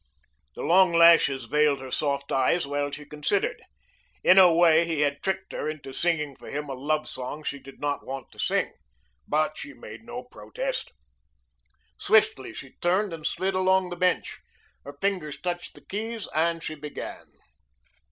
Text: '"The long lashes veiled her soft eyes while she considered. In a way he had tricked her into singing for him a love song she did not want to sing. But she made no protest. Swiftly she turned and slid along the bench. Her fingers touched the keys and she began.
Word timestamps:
'"The 0.55 0.63
long 0.63 0.93
lashes 0.93 1.43
veiled 1.45 1.79
her 1.79 1.91
soft 1.91 2.31
eyes 2.31 2.65
while 2.65 2.89
she 2.89 3.05
considered. 3.05 3.61
In 4.23 4.39
a 4.39 4.51
way 4.51 4.83
he 4.83 5.01
had 5.01 5.21
tricked 5.21 5.51
her 5.53 5.69
into 5.69 5.93
singing 5.93 6.35
for 6.35 6.49
him 6.49 6.69
a 6.69 6.73
love 6.73 7.07
song 7.07 7.43
she 7.43 7.59
did 7.59 7.79
not 7.79 8.03
want 8.03 8.31
to 8.31 8.39
sing. 8.39 8.73
But 9.27 9.57
she 9.57 9.75
made 9.75 10.03
no 10.03 10.23
protest. 10.23 10.91
Swiftly 11.99 12.51
she 12.51 12.77
turned 12.81 13.13
and 13.13 13.27
slid 13.27 13.53
along 13.53 13.91
the 13.91 13.95
bench. 13.95 14.39
Her 14.85 14.97
fingers 14.99 15.39
touched 15.39 15.75
the 15.75 15.81
keys 15.85 16.27
and 16.33 16.63
she 16.63 16.73
began. 16.73 17.27